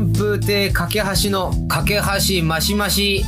[0.00, 0.88] 春風亭架
[1.24, 2.00] 橋の架け
[2.38, 3.22] 橋マシマシ。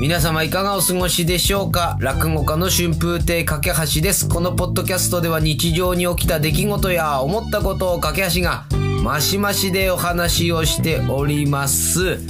[0.00, 1.98] 皆様いかがお過ごしでしょうか？
[2.00, 4.28] 落語家の春風亭架橋です。
[4.28, 8.66] このポッドキャストでは日常に起きた出来事や思ったことを架け橋が
[9.02, 12.20] マシマシでお話をしております。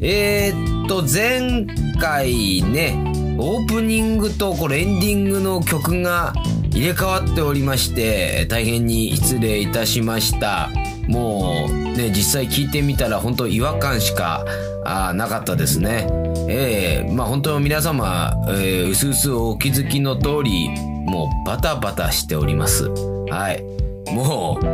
[0.00, 1.66] えー、っと、前
[2.00, 2.94] 回ね、
[3.36, 6.34] オープニングとこれエンディングの曲が
[6.70, 10.70] 入れ替わっておりまして、大変に失礼いたしました。
[11.08, 14.44] もうね、実際聞いてみたら本当違和感しか
[14.84, 16.06] あなかったですね。
[16.48, 20.68] ええまあ本当皆様、えー、うすうすお気づきの通り、
[21.06, 22.88] もうバタバタしております。
[23.30, 23.64] はい。
[24.12, 24.64] もう、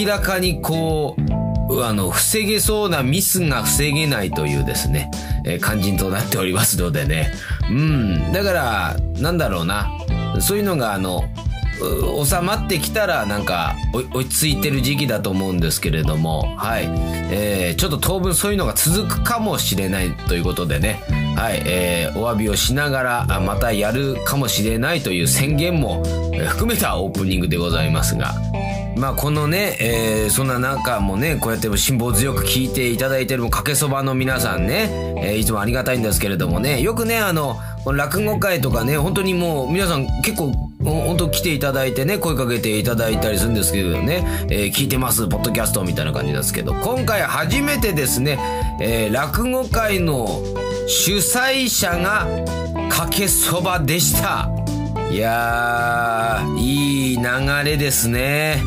[0.00, 1.16] 明らかにこ
[1.70, 5.10] う、あの、防げそうなミスが防げないというですね、
[5.46, 7.32] えー肝心となっておりますのでね。
[7.70, 8.32] うん。
[8.32, 9.88] だから、なんだろうな。
[10.40, 11.24] そういうのが、あの、
[12.24, 16.84] 収まってきたらなんか落ち着いてる時期だと思うんですけれども、はい。
[17.30, 21.02] えー、ちょっと当分そういうのが続くかもしれないということでね、
[21.36, 21.62] はい。
[21.66, 26.04] えー、お詫びをしながら、またやるかもしれないという宣言も
[26.48, 28.34] 含めたオープニングでございますが、
[28.96, 37.56] まあこのね、えーそんな中もね、こうやって辛抱強く聞いていただいてるかけそばの皆さんね、えーいつもありがたいんですけれどもね、よくね、あの、
[37.86, 40.52] 落語会とかね、本当にもう皆さん結構、
[40.84, 48.38] 本当来ていただいてね、声かけていただいたりするんですけどね、えー聞いてます、ポッドキャストみたいな感じですけど、今回初めてですね、
[48.80, 50.42] えー落語会の
[50.86, 52.26] 主催者が
[52.90, 54.50] かけそばでした。
[55.10, 57.24] いやー、いい流
[57.64, 58.62] れですね。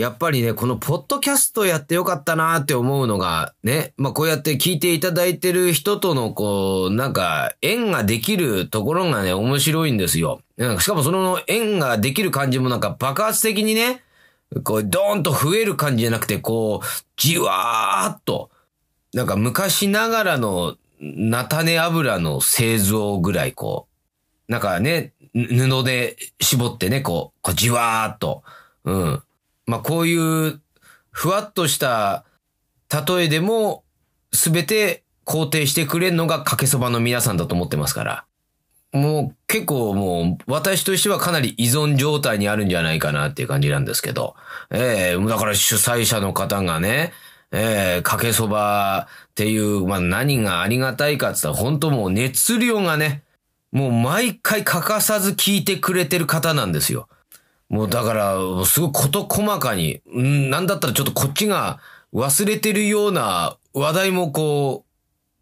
[0.00, 10.40] やっぱりね、このポッドキャストやってよかったなって思うのが、ね、まあこうやって聞いていただいてる人とのこう、なんか縁ができるところがね、面白いんですよ。
[10.56, 14.02] なんしかもその縁ができる感じもなんか爆発的にね、
[14.64, 18.50] こう、ドーンと増える感じじゃなくて、こう、じわーっと、
[19.14, 23.86] なんか昔ながらの菜種油の製造ぐらいこ
[24.48, 28.42] う、なんかね、布で絞ってね、こう、こうじわーっと。
[28.84, 29.22] うん。
[29.70, 30.60] まあこういう、
[31.12, 32.24] ふわっとした
[33.06, 33.84] 例えでも、
[34.32, 38.24] すべて肯定してくれるのがかけそばの皆さんだと思ってますから。
[38.92, 44.34] もう結構もう私としてはかなり依存状態にあるんじゃないかなっていう感じなんですけど。
[44.70, 47.12] ええだから主催者の方がね、
[47.52, 53.22] ええかけそばっていう、まあ何がありがたいかって言ったら本当もう熱量がね、
[53.70, 57.08] もう毎回欠かさず聞いてくれてる方なんですよ。
[57.70, 58.36] もうだから、
[58.66, 61.78] すごい事細かに、うん、なんだったらちょっとこっちが
[62.12, 64.84] 忘れてるような話題もこ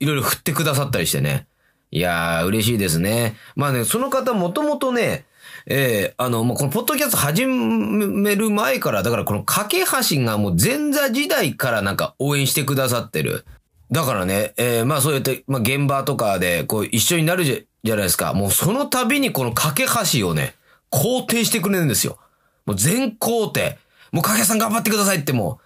[0.01, 1.47] う、いろいろ振ってくださったりしてね。
[1.91, 3.35] いやー、嬉しいですね。
[3.57, 5.25] まあね、その方もともとね、
[5.67, 13.47] えーあの、もうこのポッドキャスト始める前から、だからこの架け橋がもう前座時代からなんか応援してくださってる。
[13.91, 18.35] だからね、えーまあそうやって、まあ現場とかでこう一緒になるじゃじゃないですか。
[18.35, 20.55] もうその度にこの架け橋をね、
[20.91, 22.19] 肯定してくれるんですよ。
[22.67, 23.79] もう全肯定。
[24.13, 25.61] もう架けさん頑張ってくださいっても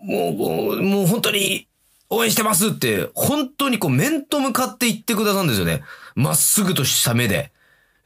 [0.00, 1.66] う、もう、もうもう本当に
[2.10, 5.82] 応援してますって、本当にこう面と向かって言ってくださるんですよね。
[6.14, 7.52] まっすぐとした目で。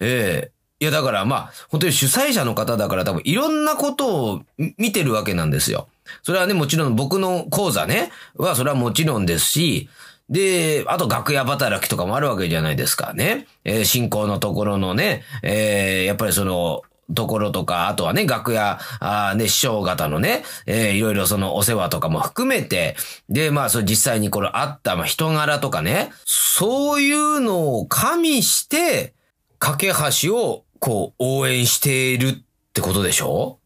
[0.01, 4.43] ええいやだからまあ、本当に主催者の方だから多分いろんなことを
[4.77, 5.89] 見てるわけなんですよ。
[6.23, 9.89] それはね、もちろん僕の講座ね、はそれはもちろんですし、
[10.29, 13.47] で、あと楽屋働きとかもあるわけじゃないですかね。
[13.65, 16.83] えー進行のところのね、えーやっぱりその、
[17.15, 22.97] ところとか、あとはね、楽屋、あーね、師匠方のね、えーいろいろそのお世話とかも含めて、
[23.29, 29.15] で、まあ、それ実際にこれあった、まあ、人柄とかね、そういうのを加味して、
[29.61, 29.93] 架け
[30.23, 32.33] 橋を、こう、応援しているっ
[32.73, 33.61] てことでしょ？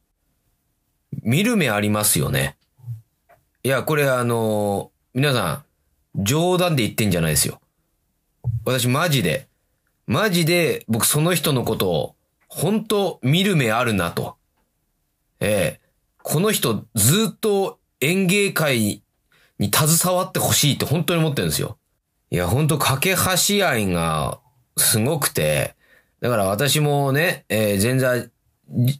[1.22, 2.56] 見る目ありますよね。
[3.62, 5.64] いや、これあの皆さん、
[6.16, 7.60] 冗談で言ってんじゃないですよ。
[8.64, 9.48] 私マジで、
[10.06, 12.16] マジで僕その人のことを、
[12.48, 14.36] 本当見る目あるなと。
[15.38, 15.90] ええ
[16.22, 19.02] この人ずっと演芸界
[19.58, 21.78] に携わってほしいって本当に思ってるんですよ。
[22.30, 24.40] いや、本当架け橋愛が
[24.76, 25.74] すごくて、
[26.20, 28.26] だから私もね、えー前座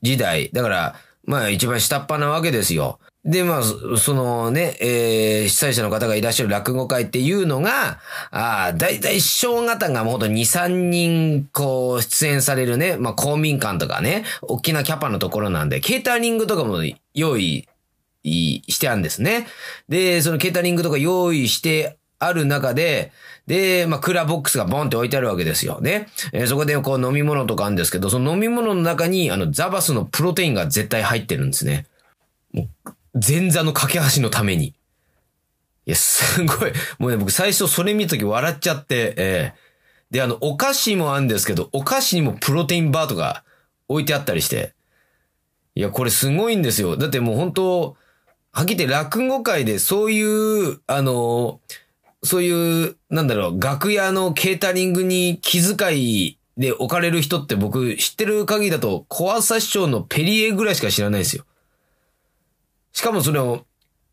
[0.02, 2.99] 時代、だから、まあ一番下っ端なわけですよ。
[3.25, 3.62] で、まあ、
[3.99, 7.99] そのね、えー主催者の方がいらっしゃる落語会っていうのが、
[8.31, 16.78] ああ、だいたい師匠方がもうほんと2、3人、こう、出演されるね、まあ公民館とかね、大きなキャパのところなんで、ケータリングとかも
[17.12, 17.69] 用意
[18.22, 19.46] してあるんですね。
[19.88, 23.12] で、そのケータリングとか用意してある中で、
[23.46, 25.81] で、まあ、クーラーボックスがボンって置いてあるわけですよ。
[25.81, 26.06] ね。
[26.32, 31.87] えー、そこでこう飲み物とかあるんですけど、その飲み物の中に、あの、ザバスのプロテインが絶対入ってるんですね。
[33.15, 34.67] 前座の架け橋のために。
[34.67, 34.75] い
[35.87, 36.73] や、すごい。
[36.99, 43.45] もうね、僕最初それ見たとき笑っちゃって、えー、で、あの、お菓子もあるんですけど、お菓子にもプロテインバーとか
[43.89, 44.75] 置いてあったりして。
[45.75, 46.97] いや、これすごいんですよ。
[46.97, 47.97] だってもう本当
[48.53, 51.61] はっきり言って落語界でそういう、あの、
[52.23, 61.45] そういう、なんだろう、楽屋のケータリングに気遣いで置かれる人って僕知ってる限りだと、小朝師匠のペリエぐらいしか知らないですよ。
[62.92, 63.64] しかもそれを、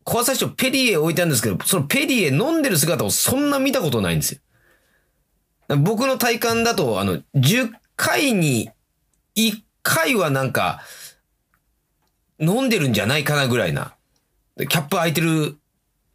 [0.04, 5.76] 小朝師匠ペリエ置いてあるんですけど、そのペリエ飲んでる姿をそんな見たことないんですよ。
[5.76, 8.70] 僕の体感だと、あの、10回に
[9.36, 10.80] 1回はなんか、
[12.40, 13.94] 飲んでるんじゃないかなぐらいな。
[14.56, 15.56] キャップ開いてる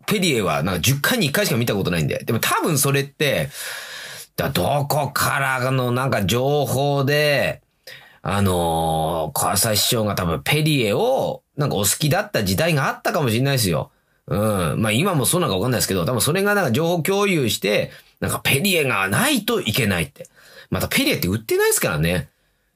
[0.06, 2.24] ペリエはなんか10回に1回しか見たことないんで。
[2.24, 3.50] でも多分それって、
[4.36, 7.62] だどこからのなんか情報で、
[8.21, 13.92] あのー、小朝師匠が多分ペリエをなんかお好きだった時代があったかもしれないですよ。
[14.28, 14.82] うん。
[14.82, 20.28] まあ今もそうなのかわかんないですけど、多分それがなんか情報共有して、なんかペリエがないといけないって。
[20.70, 22.30] またペリエって売ってないですからね。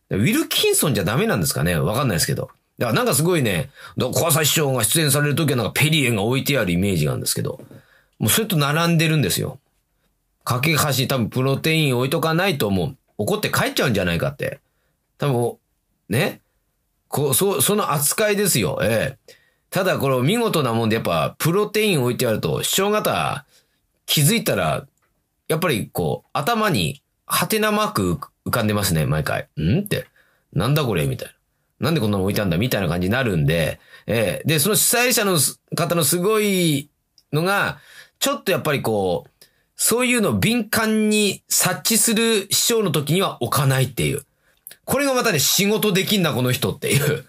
[0.09, 2.50] ウィルキンソンじゃダメなんですかねわかんないですけど。
[2.77, 7.59] だからなんかすごいね、小朝師匠が出演されるときはなんかペリエが置いてあるイメージがあるんですけど、
[8.19, 9.59] もうそれと並んでるんですよ。
[10.44, 14.59] 架け橋多分プロテイン置いとかないともう怒って帰っちゃうんじゃないかって。
[15.18, 15.57] 多分、
[16.09, 16.39] ね？
[17.07, 18.80] こう、そ、その扱いですよ。
[18.81, 19.33] ええ。
[19.69, 23.45] ただこれ見事なもんでやっぱプロテイン置いてあると、師匠方
[24.06, 24.88] 気づいたら、
[25.48, 29.48] やっぱりこう、頭にハテナマーク浮かんでますね、毎回。
[29.59, 30.07] んって。
[30.54, 31.33] なんだこれみたいな。
[31.80, 35.38] なんでこんなの置いたんだみたいな感じになるんで、えー、で、その主催者の
[35.75, 36.89] 方のすごい
[37.31, 37.80] のが、
[38.19, 39.45] ちょっとやっぱりこう、
[39.75, 44.25] そういうのを敏感に察知する師匠の時には置かないっていう。
[44.87, 47.25] これがまたね、仕事できんな、この人っていう。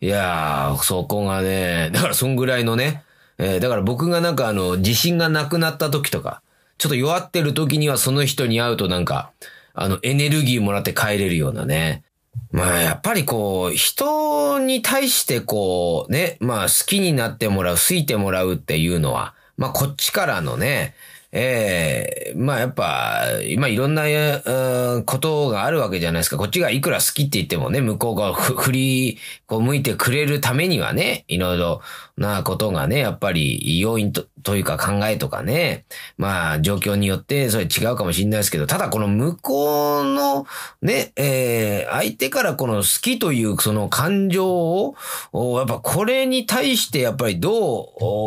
[0.00, 3.04] いやー、そこがね、だからそんぐらいのね、
[3.38, 6.42] えー、だから僕がなんかあの、自信がなくなった時とか、
[6.76, 9.30] ちょっと弱ってる時にはその人に会うとなんか、
[9.74, 12.02] あの、エネルギーもらって帰れるようなね、
[12.50, 20.94] まあ、やっぱりこう、人に対してこう、ね、まあ、好きになってもらう、好いてもらうっていうのは、まあ、こっちからのね、
[21.30, 26.38] ええー、まあやっぱ、今いろんな、うん、ことがあるわけじゃないですか。
[26.38, 31.82] こっちがいくら好きって言ってもね、向こうが振り、こう向いてくれるためにはね、いろいろ
[32.16, 35.84] なことがね、やっぱり要因とというか考えとかね、
[36.16, 40.46] まあ状況によってそれ違うかもしれないですけど、ただこの向こうの
[40.82, 47.82] ね、えー、相手からこの好きというその感情を、やっぱこれに対してやっぱりど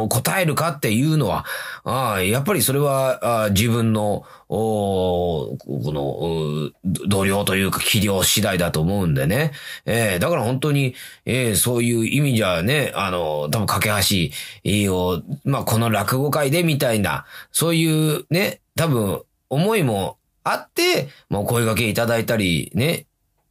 [0.06, 1.46] う答えるかっていうのは、
[1.84, 4.24] あやっぱりそれはあ自分の
[4.54, 6.72] おこの、
[7.08, 9.54] 同僚というか、器量次第だと思うんでね。
[9.86, 10.94] えー、だから本当に、
[11.26, 23.06] えー、そういう意味じゃね、あの、多分、架け橋を、まあ、この落語会でみたいな、そういうね、多分、思いもあって、まあ、声掛けいただいたりね、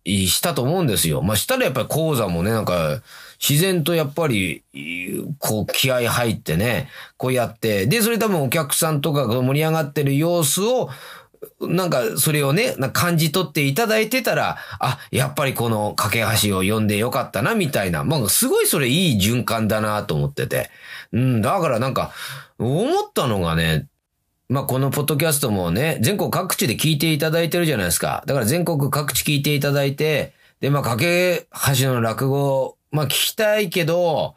[0.06, 1.22] したと思うんですよ。
[1.22, 3.02] まあ、したらやっぱり講座もね、なんか、
[3.40, 4.62] 自然とやっぱり、
[5.38, 10.90] こう気合入ってね、こうやって、で、それ多分お客さんとかが盛り上がってる様子を、
[11.60, 18.04] なんか、それをね、感じ取っていただいてたら、あ、やっぱりこの架け橋を読んでよかったな、みたいな。
[18.04, 20.70] まあ、すごいそれいい循環だなと思ってて。
[21.12, 22.12] うん、だからなんか、
[22.58, 23.88] 思ったのがね、
[24.48, 28.22] まあ、このポッドキャストもね、全国各地で聞いていただいてるじゃないですか。
[28.26, 31.46] だから全国各地聞いていただいて、で、まあ、架け
[31.78, 34.36] 橋の落語まあ聞きたいけど、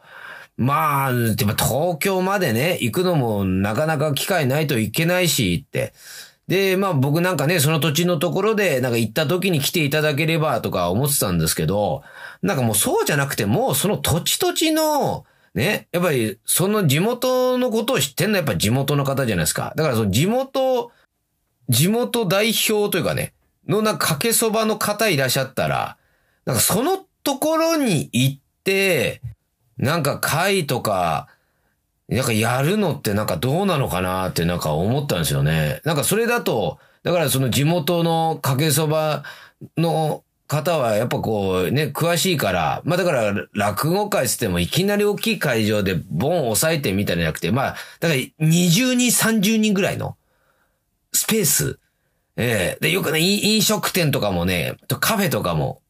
[0.56, 5.92] まあ、でも東京までね、行くのもなかなか機会ないといけないしって。
[6.48, 12.02] で、まあ僕なんかね、その土地のところで、なんか行った時に来ていただければとか思ってたんですけど、
[12.42, 15.24] なんかもうそうじゃなくても、その土地土地の、
[15.54, 19.72] ね、やっぱりその地元のことを知ってんのはやっぱ地元の方じゃないですか。
[19.76, 20.90] だからその地元、
[21.68, 23.32] 地元代表というかね、
[23.66, 25.96] のなんかかけそばの方いらっしゃったら、
[26.44, 29.22] なんかそのところに行って、
[29.78, 31.28] なんか会とか、
[32.08, 35.80] なんかやるのってなんかどうなのかなってなんか思ったんですよね。
[35.84, 39.24] なんかそれだと、だからその地元のかけそば
[39.76, 50.16] の方はやっぱこうね、詳しいから、まあだから落語会つってもいきなり大きい会場でボン押さえてみたいじゃなくて、まあ、だから20人、30人ぐらいの
[51.12, 51.78] スペース。
[52.36, 55.80] ええー、で、よくね、飲食店とかもね、カフェとかも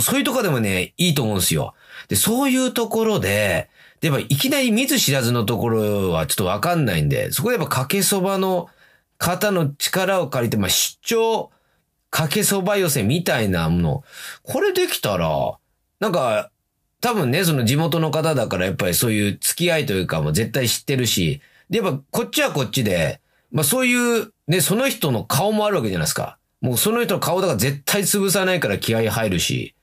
[0.00, 1.74] そういうとこでもね、いいと思うんですよ。
[2.08, 3.68] で、そういうところで、
[4.00, 8.68] で、やっぱいきなり見ず知らずのところはちょっとわかんないんで、そこでやっぱかけそばの
[9.18, 11.50] 方の力を借りて、まあ、出張
[12.10, 14.04] かけそば寄せみたいなもの、
[14.42, 15.58] これできたら、
[16.00, 16.50] なんか、
[17.00, 23.20] 多分ね、その地元の方だからやっぱりそういう付き合いというかも絶対知ってるし、で、やっぱこっちはこっちで、
[23.52, 26.38] まあそういう、ね、その人の顔もあるわけじゃないですか。
[26.60, 29.75] もうその人の顔だから絶対潰さないから気合入るし。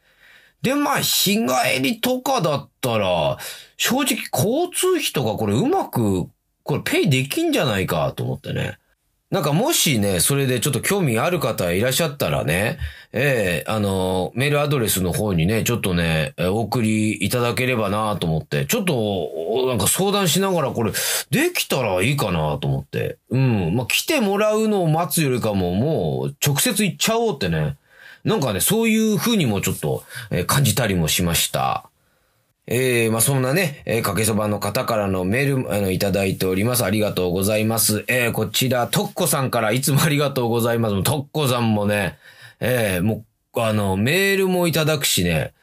[0.63, 3.37] で、まあ、日帰りとかだったら、
[3.77, 6.27] 正直交通費とかこれうまく、
[6.63, 8.79] これペイできんじゃないかと思ってね。
[9.29, 12.77] なんかもしね、それでちょっと興味ある方いらっしゃったらね、
[13.11, 20.93] ええー、あの、メールアドレスの方にね、ちょっとね、お送りいただければなと思って、ちょっと、なんか相談しながらこれ、
[21.31, 23.17] できたらいいかなと思って。
[23.31, 23.75] うん。
[23.75, 27.75] まあ、来てもらうのを待つよりかも、もう、直接行っちゃおうってね。
[28.23, 31.89] なんかね、そういう風にもちょっと、え感じたりもしました。
[32.65, 36.85] えー、まあ、そんなね、えー、かけそばの方からのメール、あの、いただいております。
[36.85, 38.05] ありがとうございます。
[38.07, 41.03] えー、こちら、とっこさんからいつもありがとうございます。
[41.03, 42.17] とっこさんもね、
[42.61, 43.25] えー、も
[43.55, 45.53] う、あの、メールもいただくしね、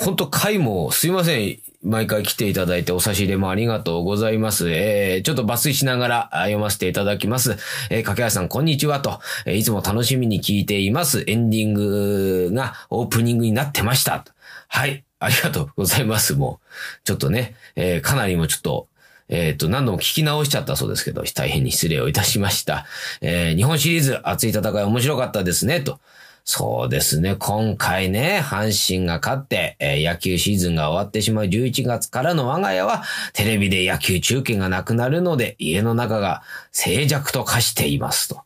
[0.00, 1.58] ほんと回も、すいません。
[1.82, 4.70] 毎回来ていただいてお差し入れもありがとうございます。
[4.70, 7.58] えー、ちょっと抜粋しながら読ませていただきます。
[7.90, 11.24] えー、かけやさん、こんにちはと、えー、いつも楽しみに聞いています。
[11.26, 14.24] エンディングがオープニングになってました。
[14.68, 15.04] はい。
[15.18, 16.34] ありがとうございます。
[16.34, 18.88] もう、ちょっとね、えー、かなりもちょっと、
[19.28, 22.86] えっ、ー、と、何度も聞き直しちゃったそうですけど、大変に失礼をいたしました。
[23.20, 26.00] えー、日本シリーズ熱い戦い面白かったですね、と。
[26.44, 27.36] そうですね。
[27.36, 36.42] 今回ね、阪神が勝って、えー、野球シーズンが終わってしまう11月からの我が家は、テレビで野球中継がなくなるので、家の中が
[36.72, 38.42] 静寂と化していますと。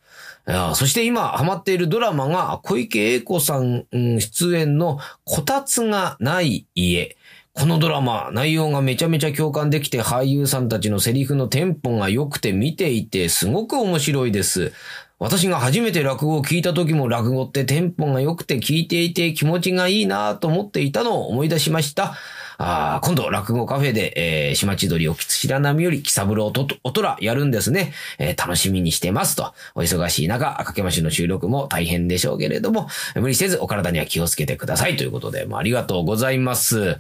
[0.75, 7.17] そして今ハマっているドラマが小池栄子さん出演のこたつがない家。
[7.55, 14.73] このドラマ、内容がめちゃめちゃ共感できて俳優さんたちのセリフのテンポが良くて見ていてすごく面白いです。
[15.19, 22.15] 私が初めて落語を聞いた時も落語ってテンポが良くて聞いていて気持ちがいいなと思っていたのを思い出しました。
[22.57, 24.13] あ今度、落語カフェで、
[24.49, 27.93] えー、島千鳥おきつ白波より、木三郎と、おとらやるんですね。
[28.19, 29.55] えー、楽しみにしてますと。
[29.75, 36.99] お忙しい中、かけましの収録も大変でしょうけれども、無理せずお体には気をつけてくださいということで、もうありがとうございます。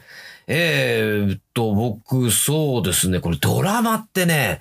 [0.48, 4.60] えー、っと、僕、そうですね、これドラマってね、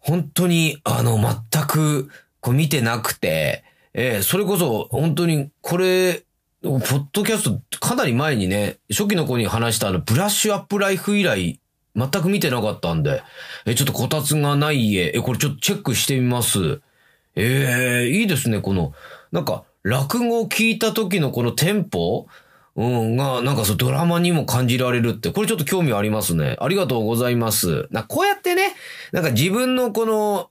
[0.00, 3.64] 本当に、あの、全く、こう見てなくて、
[3.94, 6.24] えー、それこそ、本当に、これ、
[6.62, 11.60] ポッドキャストかなり前にね、初期の子に話したあの、ブラッシュアップライフ以来、
[11.94, 13.22] 全く見てなかったんで、
[13.64, 16.80] え、ちょっとこたつがない家、え、これちょっとチェックしてみます。
[17.36, 18.92] ええー、いいですね、この、
[19.32, 22.26] なんか、落語を聞いた時のこのテンポ
[22.76, 26.56] うん、が、なんかそう、ドラマにも感じられるって、これちょっと興味ありますね。
[26.60, 27.88] ありがとうございます。
[27.90, 28.74] な、こうやってね、
[29.12, 30.50] なんか自分のこの、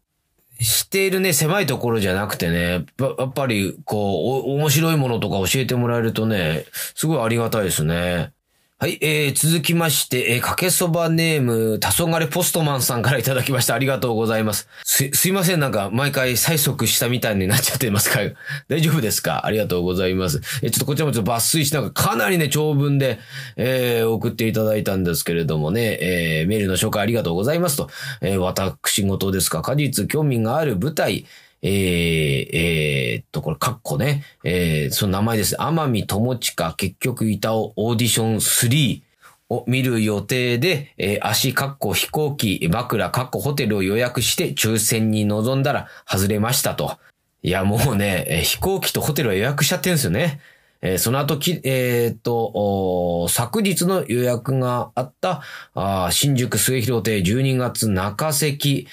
[0.60, 8.32] しているね、狭いところじゃなくてね、やっぱり、こう、面白いものとか教えてもらえるとね、すごいありがたいですね。
[8.78, 13.74] はい、えー、続きまして、えー、かけそばネーム、たそがれポストマンさんからいただきました。
[13.74, 14.68] ありがとうございます。
[14.84, 18.20] す、すいません、なんか、毎回催促したみたいになっちゃってますか？
[18.68, 19.46] 大丈夫ですか？
[19.46, 20.42] ありがとうございます。
[20.62, 23.20] えー、ちょっとこちらもちょっと抜粋しながら、かなりね、長文で、
[23.56, 27.90] えー、送っていただいたんですけれどもね、えー、メールの紹介ありがとうございますと、
[28.20, 31.26] えー、私事ですか、果実興味がある舞台、
[31.68, 34.24] えー、えー、と、これ、カッコね。
[34.44, 35.56] えー、その名前です。
[35.60, 39.02] 天海友近結局いたオーディション3
[39.50, 47.00] を見る予定で、えー、足カッコ飛行機、枕カッコホテルを予約して抽選に臨んだら外れましたと。
[47.42, 50.42] いや、もうね、えー、飛行機とホテルは予約しちゃってるんですよね。
[50.84, 55.42] えー、その後き、えー、っと、昨日の予約があった、
[55.74, 58.88] あ新宿末広亭12月中席、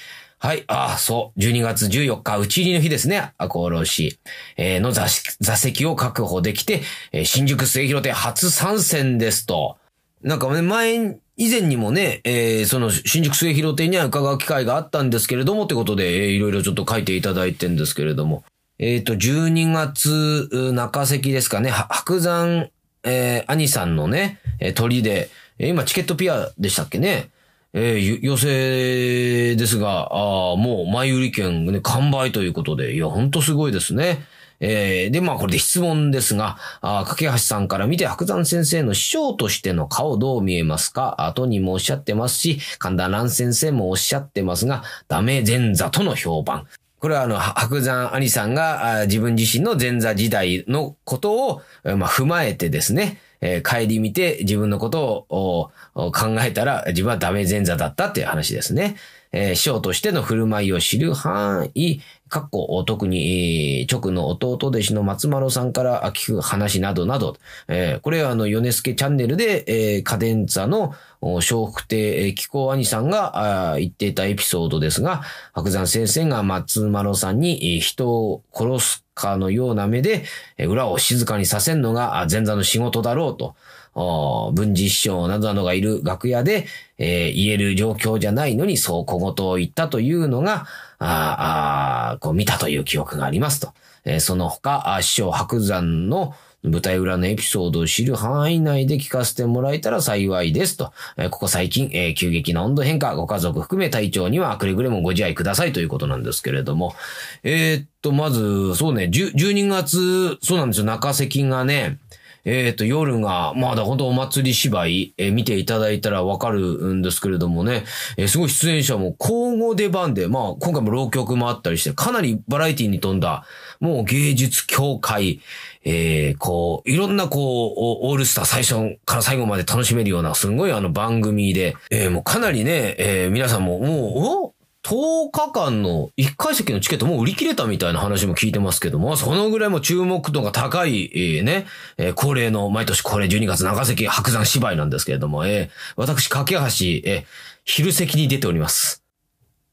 [0.45, 0.65] はい。
[0.67, 1.39] ああ、そう。
[1.39, 3.31] 12月14日、打ち入りの日ですね。
[3.37, 4.19] 赤穂浪士、
[4.57, 6.81] え、の座席を確保できて、
[7.13, 9.77] えー、新宿末広亭初参戦ですと。
[10.21, 18.43] なんかね、前、以前にもね、えー、その新宿末広亭には伺う機会があったんですけれども、ってことで、えー、いろいろちょっと書いていただいてんですけれども。
[18.79, 22.67] えっ、ー、と、12月中席ですかね、白山、
[23.05, 24.41] えー、兄さんのね、
[24.75, 27.29] 鳥で、今チケットピアでしたっけね。
[27.75, 34.25] えー、寄せですが、あもう前売り券ね、完売ということで、いや、ほんとすごいですね。
[34.59, 41.15] えー、で、まあこれで質問ですが、あ架橋さんから見て白山先生の師匠としての顔どう見えますか？
[41.25, 46.67] 後にもおっしゃってますし、神田蘭先生もおっしゃってますが、ダメ前座との評判。
[46.99, 58.95] これはあの、白山兄さんが自分自身の前座時代のことを、まあ、踏まえてですね、えー、帰り見て自分のことを考えたら自分はダメ前座だったっていう話ですね。
[59.33, 61.99] えー、師匠としての振る舞いを知る範囲、
[62.33, 67.37] かっこ、特に、直の弟弟子の松丸さんから聞く話などなど、
[67.67, 75.21] えー、これはあの、ヨネスケチャンネルで、えー、カデンツァの笑福亭気候兄さんが言っていたエピソードですが、
[75.53, 80.25] 白山先生が松丸さんに人を殺すかのような目で、
[80.57, 83.55] 裏を静かにさせんのが前座の仕事だろうと。
[83.95, 86.65] 文治師匠などなどがいる楽屋で、
[86.97, 90.65] えー、言える状況じゃないのにそう小言を言ったというのが、
[91.03, 93.73] ああこう見たという記憶がありますと。
[94.05, 96.33] えー、その他、師匠白山の
[96.63, 100.93] 舞台裏のエピソードを知る範囲内で聞かせてもらえたら幸いですと。
[101.17, 106.95] えー、ここ最近、えー、急激な温度変化、ご家族含め体調にはくれぐれもご自愛くださいということなんですけれども。
[107.43, 111.99] えー、っと、まず、そうね、12月、そうなんですよ、中関がね、
[112.45, 117.85] えっ、ー、と、夜が、まだ本当お祭り芝居、えー、見ていただいたらわかるんですけれどもね、
[118.17, 123.45] えー、すごい出演者も交互出番で、まあ、今回も浪曲もあったりして、かなりバラエティに富んだ、
[123.79, 125.39] もう芸術協会、
[125.85, 134.52] えー、こう、いろんなこう、オールスター最初から最後まで楽しめるような、すごいあの番組で、えー、もうかなりね、えー、皆さんも、もう、お
[134.83, 141.65] 10日間の1回席のチケットもう売り切れたみたいな話も聞いてますけども、そのぐらいも注目度が高い、えー、ね、
[141.97, 147.23] えー、恒例の、毎年恒例12月長崎白山芝居なんですけれども、えー、私、架橋、えー、
[147.63, 149.03] 昼席に出ております。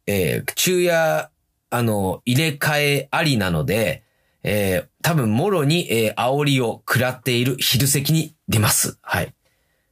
[0.07, 1.29] えー、昼夜、
[1.71, 4.05] あの、入れ替えありなので、
[4.45, 8.97] えー、多分、もろに、えー、煽りを食らっている昼席に出ます。
[9.03, 9.35] はい。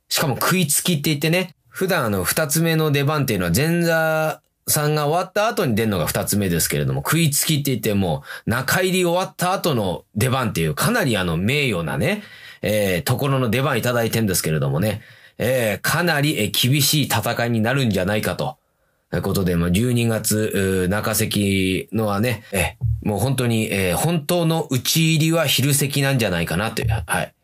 [0.08, 12.22] しかも食いつきって言ってね、普段あの、二つ目の出番っていうのは前座さんが終わった後に出るのが二つ目ですけれども、食いつきって言っても、中入り終わった後の出番っていう、かなりあの、名誉なね、
[12.62, 15.02] えー、ところの出番いただいてんですけれどもね、
[15.38, 18.58] えー、かなり、え厳しい戦いになるんじゃないかと。
[19.10, 27.34] ということで、まあ、12月、中関のはね、えもう本当に、えー、本当の打ち入りは昼席なんじゃないかなという、はい。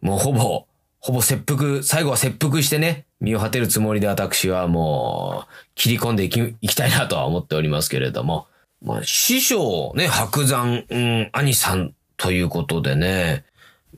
[0.00, 0.66] もうほぼ、
[1.02, 8.46] ほぼ切腹、最後は切腹してね、身を果てるつもりで私はもう、切り込んでいき、いきたいなとは思っておりますけれども。
[8.80, 13.44] まあ、師匠ね、白山、うん、兄さんということでね。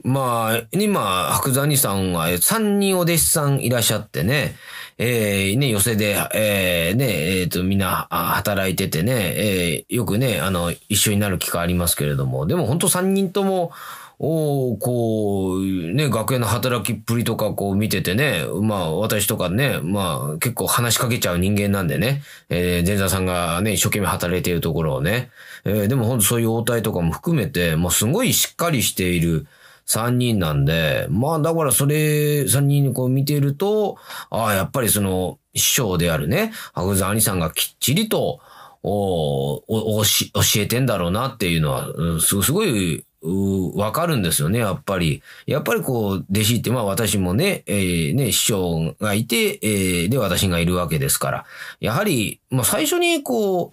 [0.02, 4.56] まあ、今、白山兄さんは3人お弟子さんいらっしゃってね。
[4.96, 13.72] えー、ね、寄せで、えー、ね、え、ー、と、みんな働いててね、えー、よくね、あの、一緒になる機会ありますけれども、でも本当3人とも、
[14.18, 25.30] おこう、ね、学園の働きっぷりとかこう見ててね、まあ私とかね、まあ結構話しかけちゃう人間なんでね、えー、前座さんがね、一生懸命働いているところをね、
[25.64, 29.46] えー、でも本当そういう応対とかも含めて、まあすごいしっかりしている、
[29.86, 33.98] 三人なんで、まあだからそれ、三人こう見ていると、
[34.30, 38.40] ああ、やっぱりその、師匠であるね、白山兄さんがきっちりと、
[38.82, 41.88] おお教えてんだろうなっていうのは、
[42.20, 45.22] すごいわかるんですよね、やっぱり。
[45.46, 51.44] やっぱりこう、弟子って、まあ私もね、えー、ね、師匠がいて、えー、で私がいるわけですから。
[51.80, 53.72] やはり、まあ最初にこ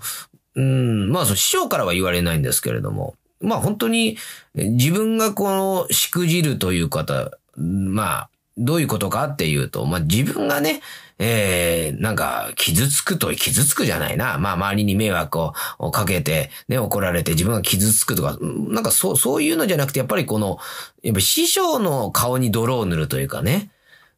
[0.55, 4.17] う、うん、まあ師匠からは言われないんですけれども、まあ本当に
[4.55, 8.29] 自分がこのしくじるという方、まあ、
[8.65, 10.81] どういうことかっていうと、まあ自分がね、
[11.23, 14.39] えー、なんか、傷つくと、傷つくじゃないな。
[14.39, 15.39] まあ、周りに迷惑
[15.77, 20.57] をかけて、ね、怒られて自分が傷つくとか、なんかそう、そういうのじゃなくて、やっぱりこの、
[21.03, 23.69] やっぱ師匠の顔に泥を塗るというかね。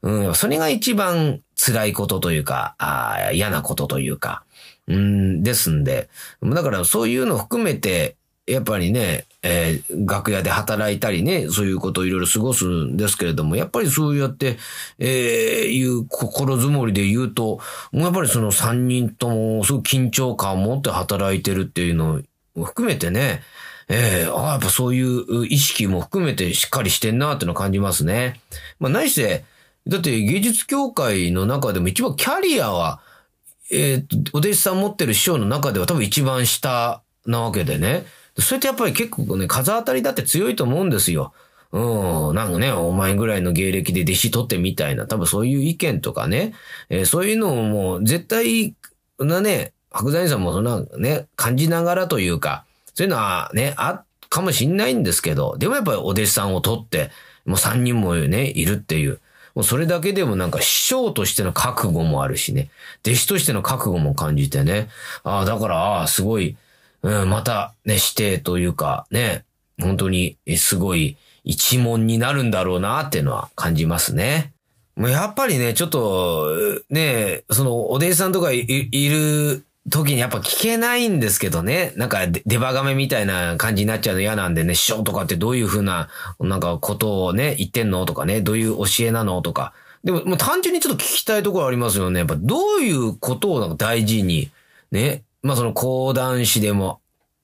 [0.02, 4.46] うん、それが一番辛いことというか、ああ嫌なことというか、
[4.88, 6.10] うん、ですんで。
[6.42, 14.58] だからそういうの含めて、やっぱりね、えー、楽屋で働いたりね、そういうことをいろいろ過ごすんですけれども、やっぱりそうやって、
[15.00, 17.60] えー、いう心づもりで言うと、
[17.94, 22.22] やっぱりその三人ともすごい緊張感を持って働いてるっていうの
[22.56, 23.42] を含めてね、
[23.88, 28.42] ええー、ああ、やっぱそういう意識も含めてしっかりしてんなっていうのを感じますね。
[28.80, 29.46] まあ、ないして、
[29.88, 33.02] だって芸術協会の中でも一番キャリアは、
[33.72, 38.06] え、ー、お弟子さん持ってる師匠の中では多分一番下なわけでね。
[38.38, 41.34] それってやっぱり結構ね、風当たりだって強いと思うんですよ。
[41.72, 46.54] うん、なんかね、お前ぐらいの芸歴で弟子取ってみたいな、多分そういう意見とかね、
[46.90, 48.76] えー、そういうのをもう絶対
[49.20, 57.12] なね、白山さんもそんなね、感じながらというか、そういうのはね、あっかもしんないんですけど、でもやっぱりお弟子さんを取って、
[57.46, 59.20] もう三人もね、いるっていう。
[59.56, 62.70] もうそれだけでもなんか師匠としての覚悟もあるしね、
[63.06, 64.90] 弟子としての覚悟も感じてね。
[65.24, 66.58] ああ、だから、ああ、すごい、
[67.04, 69.46] うん、またね、指定というか、ね、
[69.80, 74.54] 本当にすごい一問になるんだろうなっていうのは感じますね。
[74.98, 76.56] やっぱりね、ちょっと、
[76.90, 81.94] ね、その、おでんさんとかいいる時にやっぱ聞けないんですけどね。
[81.98, 88.06] なんか、デバガメみたいな感じになっちゃうの嫌なんでね、師匠とかってどういうふうな、なんかことをね、言ってんの？
[88.06, 89.42] とかね、どういう教えなの？
[89.42, 89.74] とか。
[90.04, 92.20] でも、もう単純にちょっと聞きたいところありますよね。
[92.20, 94.52] やっぱどういうことをなんか大事に、
[94.92, 95.24] ね。
[95.44, 97.02] まあその講談師でも、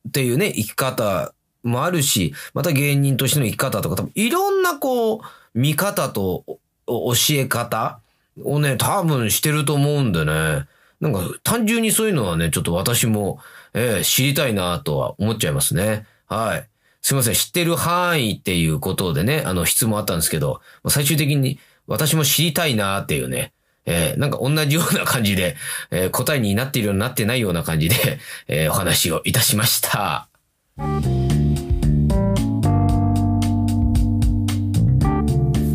[0.08, 1.34] っていうね、生き方
[1.64, 5.20] もあるし、また芸人としての生き方とか、多分いろんなこう、
[5.54, 6.44] 見方と
[6.88, 8.00] 教え方
[8.44, 10.66] をね、多分してると思うんでね。
[11.00, 13.40] なんか単純にそういうのはね、ちょっと私も、
[13.74, 16.06] えー、知りたいなとは思っちゃいますね。
[16.28, 16.68] はい。
[17.02, 17.34] すいません。
[17.34, 23.54] 知ってる範囲っていうことでね、あの質問あったんですけど、最終的に私も知りたいなっていうね、
[23.90, 25.58] えー、なんか同じような感じで、
[25.90, 30.30] えー、答えになっているようになってないような感じで、えー、お話をいたしました。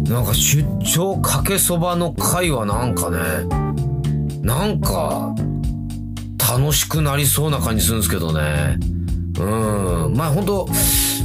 [0.09, 3.19] なんか出張かけそばの会はなんかね、
[4.43, 5.35] なんか
[6.39, 8.79] 楽しくなりそうな感じするんですけどね。
[9.41, 9.43] う
[10.09, 10.15] ん。
[10.15, 10.69] まあ本当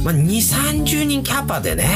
[0.02, 0.24] まあ2、
[0.82, 1.86] 30人キャパでね。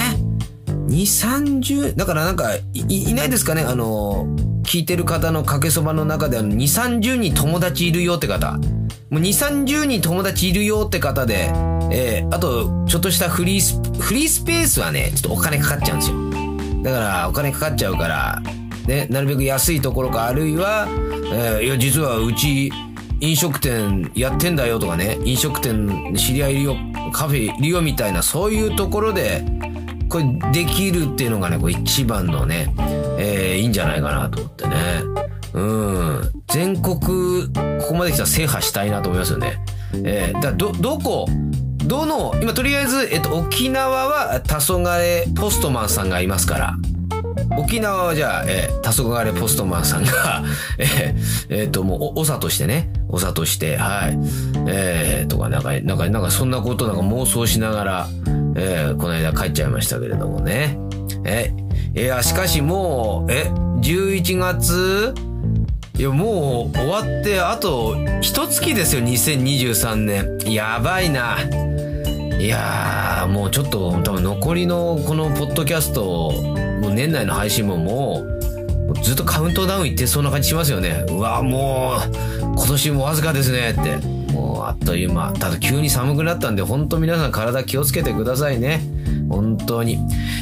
[0.69, 3.63] 2、30、だからなんかい、いないですかね？
[3.63, 4.29] あの、
[4.75, 8.55] 聞いてる方のかけそばの中であの2、30人友達いるよって方。
[8.55, 8.59] も
[9.13, 9.21] う2、
[9.67, 11.53] 30人友達いるよって方で、
[11.93, 16.83] えー、あと、ちょっとしたフリース、フリースペースはね、ちょっとお金かかっちゃうんですよ。
[16.83, 18.43] だからお金かかっちゃうから、
[18.89, 20.89] ね、なるべく安いところか、あるいは、
[21.33, 22.73] えー、いや、実はうち、
[23.21, 26.77] 飲食店やってんだよとかね、飲食店知り合いいるよ、
[27.13, 29.45] カフェいるよみたいな、そういうところで、
[30.09, 32.75] これできるっていうのがね、これ一番のね、
[33.25, 34.77] えー、いいんじゃないかなと思ってね。
[35.55, 36.33] うん。
[36.49, 39.59] 全国、ここまで来たら制覇したいなと思いますよね。
[40.05, 41.27] えー、だど、どこ、
[41.87, 46.77] どの、今とりあえず、えっと、沖縄は黄昏ポストマンさんがいますから、
[47.57, 50.43] 沖縄はじゃあ、えー、黄昏ポストマンさんが
[50.79, 54.19] えー、えー、と、もう、お、長としてね、長として、はい、
[54.67, 58.09] えー、とか、なんか、なんか、なんか、そんなことなんか妄想しながら、
[58.57, 60.79] えー、この間帰っちゃいましたけれどもね。
[61.25, 61.53] え、
[61.97, 63.45] いや、しかしもう、え、
[63.81, 65.15] 11月
[65.97, 70.39] いや、もう終わって、あと、一月ですよ、2023年。
[70.53, 71.39] やばいな。
[72.41, 76.33] いやー、もうちょっと、多分残りのこのポッドキャスト、
[76.83, 78.25] もう年内の配信もも
[78.91, 81.07] う、ずっとカウントダウンいってそうな感じしますよね。
[81.11, 83.99] うわもう、今年もわずかですねって。
[84.33, 85.33] もうあっという間。
[85.35, 88.81] ただ急に寒くなったんで、ほんと皆さん体気をつけてくださいね。
[89.29, 89.99] 本当に。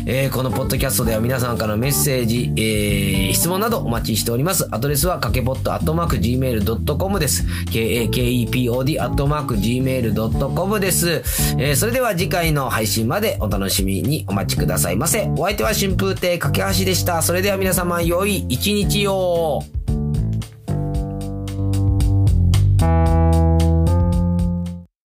[0.06, 4.66] えー、このポッドキャストでは皆さんからのメッセージ、えー、質問などお待ちしております。
[4.70, 7.44] アドレスはかけぽっとアットマーク gmail.com です。
[7.70, 11.22] k-a-k-e-p-o-d アットマーク gmail.com です。
[11.58, 15.30] えー、それでは次回の配信までお楽しみにお待ちくださいませ。
[15.36, 17.22] お相手は春風亭架橋でした。
[17.22, 19.81] それでは皆様良い一日を。